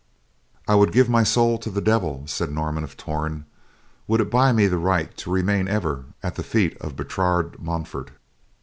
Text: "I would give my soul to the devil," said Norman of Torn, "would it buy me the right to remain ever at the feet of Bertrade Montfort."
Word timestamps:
"I 0.67 0.73
would 0.73 0.93
give 0.93 1.09
my 1.09 1.21
soul 1.21 1.59
to 1.59 1.69
the 1.69 1.79
devil," 1.79 2.23
said 2.25 2.49
Norman 2.49 2.83
of 2.83 2.97
Torn, 2.97 3.45
"would 4.07 4.19
it 4.19 4.31
buy 4.31 4.51
me 4.51 4.65
the 4.65 4.79
right 4.79 5.15
to 5.17 5.29
remain 5.29 5.67
ever 5.67 6.05
at 6.23 6.33
the 6.33 6.43
feet 6.43 6.75
of 6.81 6.95
Bertrade 6.95 7.59
Montfort." 7.59 8.09